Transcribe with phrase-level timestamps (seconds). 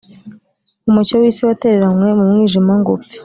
[0.89, 3.17] umucyo w'isi watereranywe mu mwijima ngo upfe